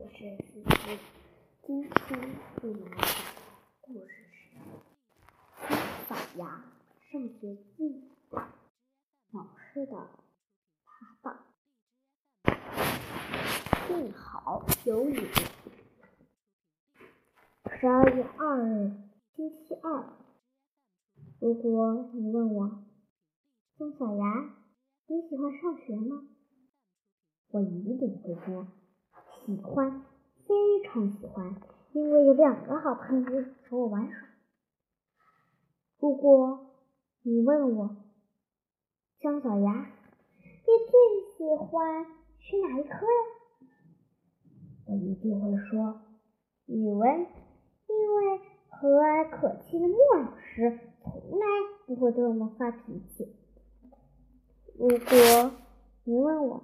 [0.00, 0.96] 我是思思，
[1.66, 3.08] 今天为你们讲的
[3.80, 4.14] 故事
[5.56, 5.74] 是
[6.06, 6.62] 《扫牙
[7.10, 8.08] 上学记》
[9.32, 9.96] 老师的
[10.84, 11.44] 爬档。
[13.88, 15.26] 幸好有雨。
[17.80, 18.92] 十二月二日，
[19.34, 20.16] 星期二。
[21.40, 22.84] 如果你问我，
[23.76, 24.54] 姜小牙，
[25.08, 26.28] 你喜欢上学吗？
[27.48, 28.68] 我一定会说。
[29.48, 30.02] 喜欢，
[30.46, 31.56] 非常喜欢，
[31.92, 34.28] 因为有两个好朋友和我玩耍。
[35.98, 36.66] 如果
[37.22, 37.96] 你问我，
[39.18, 39.90] 姜小牙，
[40.36, 40.92] 你最
[41.34, 42.04] 喜欢
[42.38, 43.70] 学哪一科呀？
[44.84, 46.02] 我一定会说
[46.66, 47.26] 语文，
[47.88, 51.46] 因为和蔼可亲的莫老师从来
[51.86, 53.34] 不会对我们发脾气。
[54.78, 55.52] 如果
[56.04, 56.62] 你问我，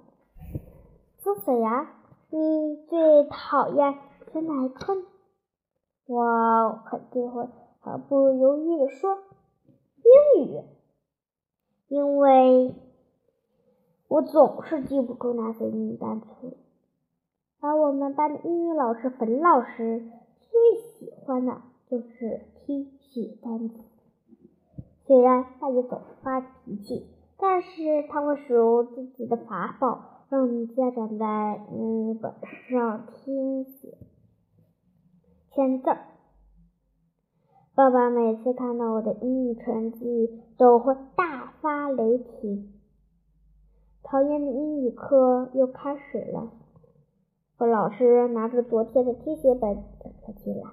[1.23, 2.04] 姜小牙。
[2.37, 3.93] 你最讨厌
[4.33, 4.97] 学哪一科？
[6.05, 7.47] 我肯定会
[7.79, 9.19] 毫不犹豫地说
[10.35, 10.61] 英语，
[11.87, 12.75] 因为
[14.09, 16.57] 我总是记不住那些英语单词，
[17.61, 23.75] 而我们班的英语老师冯老师最喜欢的就是听写单词。
[25.07, 30.11] 虽然他也总发脾气，但是他会使用自己的法宝。
[30.35, 31.25] 让家长在
[31.71, 32.33] 嗯本
[32.69, 33.97] 上听写
[35.49, 35.89] 签字。
[37.73, 42.73] 爸爸每次看到我的英语成绩，都会大发雷霆。
[44.03, 46.51] 讨厌的英语课又开始了。
[47.55, 50.69] 和老师拿着昨天的听写本走了进来。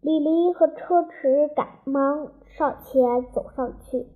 [0.00, 4.06] 李黎和车迟赶忙上前走上去，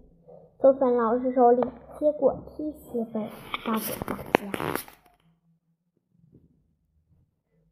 [0.62, 1.60] 从范老师手里。
[1.98, 3.28] 接过听写本，
[3.64, 4.50] 发给大家。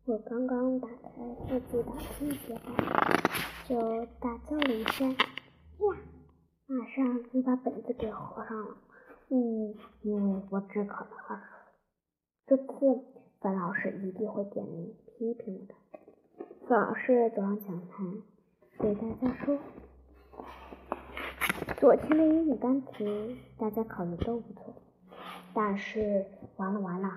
[0.04, 1.08] 我刚刚打开
[1.48, 2.72] 自己的听写本，
[3.66, 5.16] 就大叫了一声：“呀！”
[6.68, 8.76] 马上就把本子给合上了。
[9.30, 11.42] 嗯，因为我只考了二十
[12.46, 12.64] 这次
[13.40, 15.74] 范老师一定会点名批评我的。
[16.68, 18.04] 范老师走上讲台，
[18.78, 19.58] 对大家说。
[21.80, 24.74] 昨天的英语单词，大家考的都不错，
[25.54, 26.26] 但是
[26.58, 27.08] 完了完了，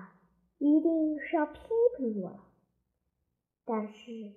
[0.56, 1.58] 一定是要批
[1.98, 2.40] 评我了。
[3.66, 4.32] 但是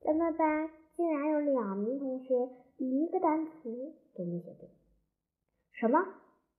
[0.00, 4.70] 咱们班竟然有两名同学一个单词都没写对，
[5.72, 5.98] 什么？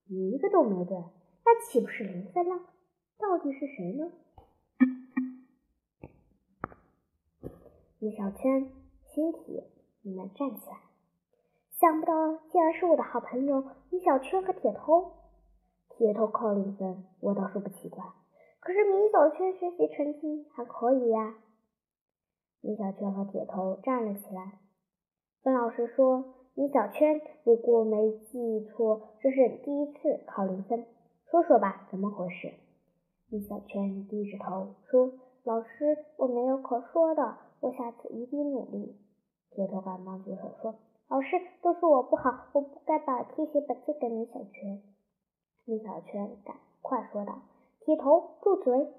[0.07, 0.97] 一个都没对，
[1.45, 2.59] 那岂不是零分了？
[3.17, 4.11] 到底是谁呢？
[7.99, 8.69] 米小圈、
[9.15, 9.63] 星体，
[10.01, 10.92] 你们站起来。
[11.83, 15.11] 想不到，竟然是我的好朋友米小圈和铁头。
[15.89, 18.01] 铁头考零分，我倒是不奇怪。
[18.61, 21.35] 可是米小圈学习成绩还可以呀。
[22.61, 24.59] 米小圈和铁头站了起来。
[25.41, 26.23] 孙老师说
[26.55, 30.85] ：“米小圈，如果没记错，这是第一次考零分，
[31.29, 32.53] 说说吧，怎么回事？”
[33.27, 35.11] 米小圈低着头说
[35.43, 38.95] ：“老师，我没有可说的，我下次一定努力。”
[39.51, 40.75] 铁头赶忙举手说。
[41.13, 44.81] 老师，都是我不好，我不该把听写本借给米小圈。
[45.63, 47.37] 米小圈赶快说道
[47.85, 48.91] ：“铁头，住嘴！”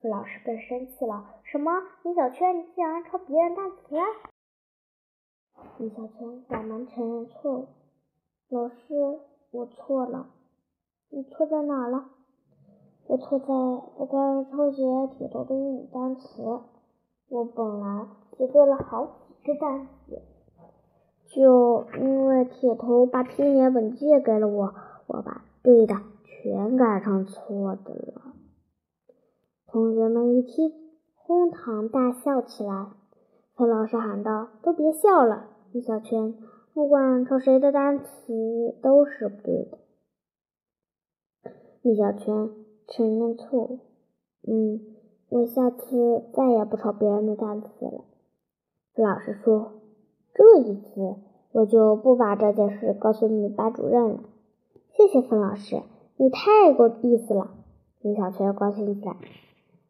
[0.00, 1.70] 傅老师更生气了：“什么？
[2.04, 3.96] 米小圈，你竟然抄别人单词？”
[5.76, 7.68] 米小圈赶忙承认错误
[8.48, 9.20] ：“老师，
[9.50, 10.30] 我错了。
[11.10, 12.06] 你错在哪了？
[13.08, 13.46] 我错在
[13.98, 14.16] 不该
[14.50, 14.82] 抄写
[15.18, 16.62] 铁头的英语单词。
[17.28, 18.06] 我本来
[18.38, 20.22] 写对了好几个单词。”
[21.34, 24.74] 就因为铁头把听写本借给了我，
[25.06, 25.94] 我把对的
[26.24, 28.34] 全改成错的了。
[29.66, 30.74] 同学们一听，
[31.14, 32.88] 哄堂大笑起来。
[33.56, 36.34] 陈老师喊道：“都别笑了，米小圈，
[36.74, 39.78] 不管抄谁的单词都是不对的。”
[41.80, 42.50] 米小圈
[42.88, 43.78] 承认错误
[44.46, 44.80] ：“嗯，
[45.30, 48.04] 我下次再也不抄别人的单词了。”
[49.02, 49.72] 老师说。
[50.34, 51.16] 这一次，
[51.52, 54.20] 我就不把这件事告诉你班主任了。
[54.94, 55.82] 谢谢冯老师，
[56.16, 57.50] 你太够意思了。
[58.00, 59.16] 米小圈高兴起来。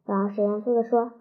[0.05, 1.13] 冯老师严肃地说：“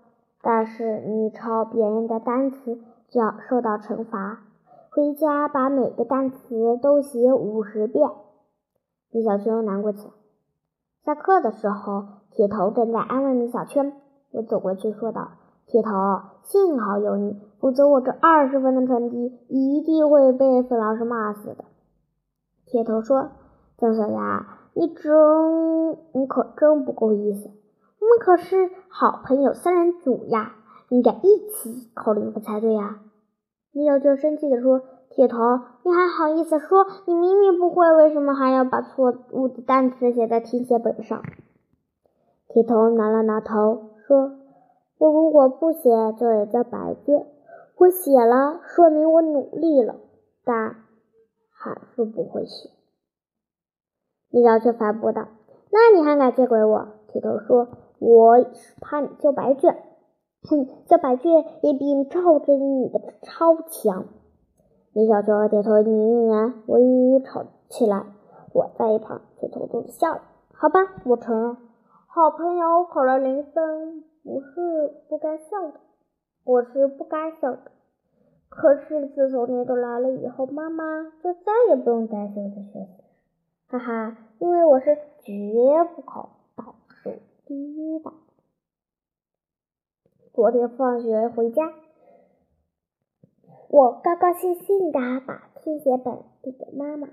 [0.41, 2.79] 但是你抄别人的单词
[3.09, 4.41] 就要受到惩罚，
[4.89, 8.09] 回家把每个单词都写五十遍。”
[9.13, 10.13] 米小圈又难过起来。
[11.05, 13.93] 下课的时候，铁头正在安慰米小圈。
[14.31, 15.33] 我走过去说道。
[15.67, 15.91] 铁头，
[16.43, 21.63] 幸好有你，否则我这二十分的成绩一定会被傅老师骂死的。
[22.65, 23.29] 铁头说
[23.77, 25.11] ：“姜小牙，你真，
[26.13, 27.49] 你可真不够意思。
[27.99, 30.55] 我们可是好朋友三人组呀，
[30.89, 32.99] 应该一起考零分才对呀。
[33.71, 34.81] 米小圈生气地说
[35.11, 35.37] ：“铁头，
[35.83, 36.87] 你还好意思说？
[37.05, 41.21] 你明明不会，为什么还要把错误的单词写在听写本上？”
[42.49, 44.31] 铁头挠了挠头，说
[44.97, 47.27] ：“我如果不写，这也叫白卷。
[47.77, 49.95] 我写了，说明我努力了，
[50.43, 50.75] 但
[51.49, 52.69] 还是不会写。”
[54.29, 55.27] 米小圈反驳道
[55.71, 57.67] ：“那你还敢借给我？”铁头说
[57.99, 58.37] ：“我
[58.79, 59.83] 怕你交白卷。”
[60.49, 61.31] 哼，交白卷
[61.61, 64.05] 也比你照着你的超强。
[64.93, 68.05] 米小圈和铁头你一言我一语吵起来，
[68.53, 70.21] 我在一旁却偷偷的笑了。
[70.53, 71.57] 好吧，我承认，
[72.07, 75.79] 好朋友考了零分不是不该笑的，
[76.43, 77.71] 我是不该笑的。
[78.49, 80.83] 可是自从你都来了以后，妈妈
[81.23, 83.03] 就再也不用担心我的学习，
[83.67, 85.33] 哈哈，因为我是绝
[85.95, 87.11] 不考倒数
[87.45, 88.11] 第一的。
[90.33, 91.73] 昨天放学回家，
[93.69, 97.07] 我高高兴兴的把听写本递给妈妈。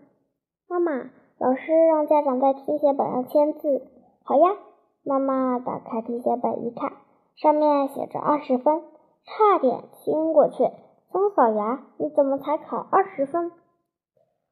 [0.67, 3.83] 妈妈，老师让家长在听写本上签字。
[4.25, 4.57] 好呀。
[5.05, 6.93] 妈妈打开听写本一看，
[7.37, 8.83] 上面写着二十分，
[9.29, 10.65] 差点亲过去。
[11.13, 13.53] 姜小牙，你怎么才考二十分？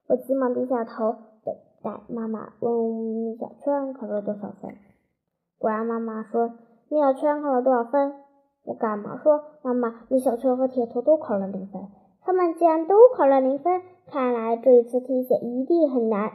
[0.07, 4.77] 我急忙低下头等待妈妈问米小圈考了多少分。
[5.59, 6.53] 果然，妈妈说
[6.89, 8.15] 米小圈考了多少分？
[8.65, 11.83] 我赶忙说：“妈妈，米小圈和铁头都考了零分。
[12.21, 16.33] 他们既然都考了零分，看来这一次听写一定很难。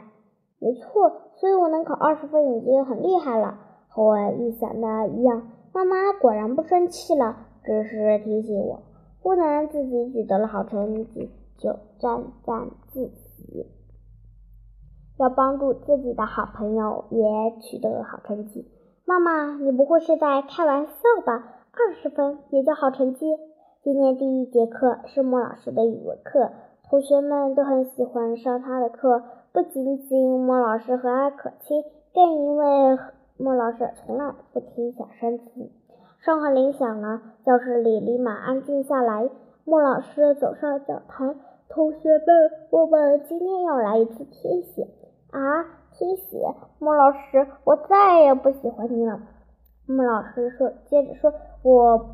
[0.58, 3.58] 没错，所以我能考二十分已经很厉害了，
[3.88, 5.48] 和我预想的一样。
[5.74, 8.82] 妈妈果然不生气了，只是提醒我，
[9.22, 13.66] 不能自己取得了好成绩就沾沾自喜，
[15.18, 18.68] 要帮助自己的好朋友也取得好成绩。
[19.04, 20.92] 妈妈，你不会是在开玩笑
[21.24, 23.26] 吧？”二十分也叫好成绩。
[23.82, 26.52] 今天第一节课是莫老师的语文课，
[26.88, 29.22] 同学们都很喜欢上他的课。
[29.52, 31.82] 不仅仅莫老师和蔼可亲，
[32.12, 32.98] 更因为
[33.38, 35.70] 莫老师从来不听小声词。
[36.24, 39.28] 上课铃响了，教室里立马安静下来。
[39.64, 41.34] 莫老师走上讲台
[41.68, 44.86] ：“同学们，我们今天要来一次听写
[45.32, 45.64] 啊！
[45.90, 49.18] 听写，莫老师，我再也不喜欢你了。”
[49.84, 51.32] 莫老师说，接着说
[51.64, 52.06] ：“我，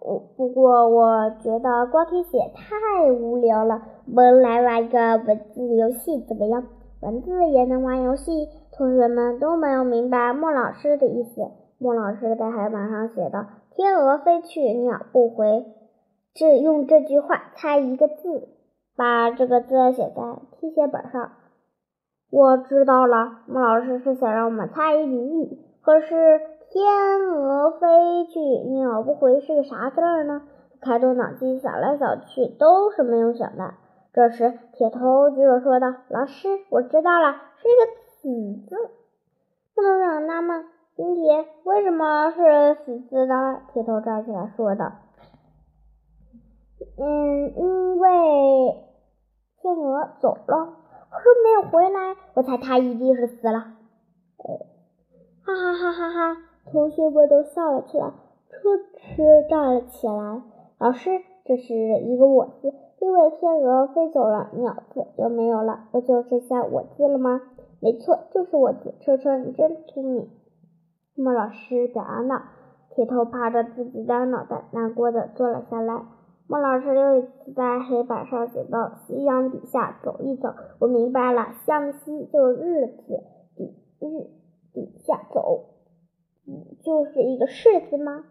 [0.00, 6.64] 我不过我觉得光听写太无聊了，我们来玩一个文字游戏怎么样？
[7.02, 11.48] 文字也能玩游戏？”同学们都没有明白莫老师的意思。
[11.78, 15.64] 莫老师在黑板上写道：“天鹅飞去，鸟不回。”
[16.34, 18.48] 这用这句话猜一个字，
[18.96, 20.22] 把这个字写在
[20.52, 21.32] 听写本上。
[22.30, 25.58] 我知道了，莫老师是想让我们猜谜语。
[25.82, 30.42] 可是天鹅飞去，鸟不回是个啥字儿呢？
[30.80, 33.74] 开动脑筋想来想去，都是没有想的。
[34.12, 38.76] 这时，铁头举手说道：“老师，我知道了，是一个此字。”
[39.76, 40.64] 那么让人纳闷，
[40.98, 43.62] 今天为什么是死字呢？
[43.72, 44.94] 铁头站起来说道
[46.98, 48.08] ：“嗯，因为
[49.62, 50.74] 天鹅走了，
[51.08, 53.60] 可是没有回来，我猜它一定是死了。”
[55.46, 56.36] 哈哈哈哈哈！
[56.72, 58.12] 同学们都笑了起来，
[58.50, 58.56] 车
[58.96, 60.42] 迟站了起来。
[60.78, 61.10] 老师，
[61.44, 67.40] 这是一个“我”字，因为天鹅飞走了，鸟字就没有了，不就剩下“我”字了吗？
[67.78, 68.94] 没错，就是“我”字。
[68.98, 70.28] 车车，你真聪明。
[71.18, 72.42] 莫老师表扬道。
[72.90, 76.04] 铁头趴着自己的脑袋，难过的坐了下来。
[76.48, 83.22] 莫老师又一次在黑板上写道：“夕阳底下走一走。”我明白了，向西就是日字，
[83.54, 84.38] 底日。
[84.74, 85.70] 底下走，
[86.82, 88.24] 就是一个柿子吗？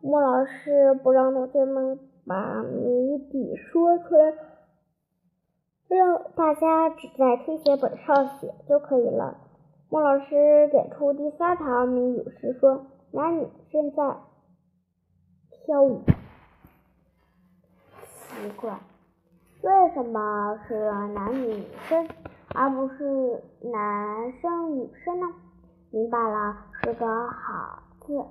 [0.00, 4.32] 莫老师不让同学们把谜底说出来，
[5.88, 9.47] 让大家只在听写本上写就可以了。
[9.90, 14.16] 莫老师给出第三条谜语时说：“男女正在
[15.50, 16.02] 跳舞。”
[18.04, 18.78] 奇怪，
[19.62, 22.06] 为什么是男女生？
[22.54, 25.26] 而不是男生女生呢？
[25.90, 28.26] 明白了，是个好字。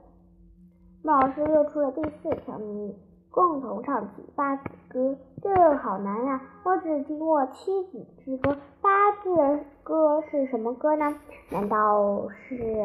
[1.01, 2.95] 莫老师又出了第四条谜语：
[3.31, 5.17] 共同唱起八子歌。
[5.39, 6.41] 这好难呀！
[6.63, 11.13] 我只听过七子之歌，八字歌是什么歌呢？
[11.51, 12.83] 难道是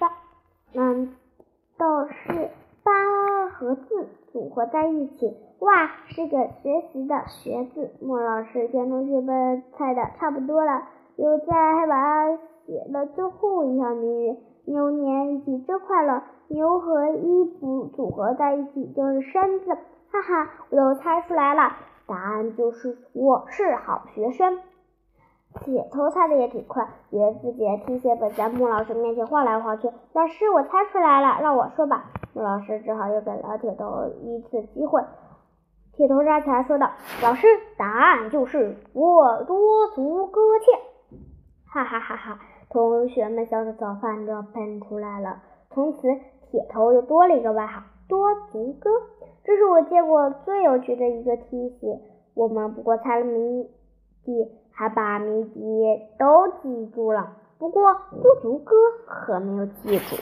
[0.00, 0.08] 八？
[0.72, 1.14] 难
[1.76, 2.48] 道是
[2.82, 5.36] 八和字组合在一起？
[5.58, 7.90] 哇，是个学习的学字。
[8.00, 12.36] 莫老师见同学们猜的差不多了，又在把
[12.66, 16.22] 写了最后一条谜语：牛年一起真快乐？
[16.48, 19.76] 牛和一组组合在一起就是生字。
[20.12, 21.72] 哈哈，我又猜出来了，
[22.06, 24.58] 答案就是我是好学生。
[25.64, 29.90] 铁头猜的也挺快，觉得自己的题写本在穆老师面前晃来晃去。
[30.12, 32.10] 老师，我猜出来了，让我说吧。
[32.34, 35.02] 穆老师只好又给了铁头一次机会。
[35.94, 36.90] 铁头站起来说道
[37.22, 37.46] ：“老师，
[37.78, 41.18] 答案就是我多足歌欠。”
[41.72, 42.38] 哈哈哈哈！
[42.68, 45.42] 同学们笑得早饭都要喷出来了。
[45.70, 46.08] 从此，
[46.50, 48.90] 铁头又多了一个外号——多足哥。
[49.44, 52.00] 这是我见过最有趣的一个题型。
[52.34, 53.68] 我们不过猜了谜
[54.24, 55.60] 底，还把谜底
[56.18, 57.36] 都记住了。
[57.58, 57.92] 不过，
[58.22, 58.74] 多足哥
[59.06, 60.16] 可没有记住。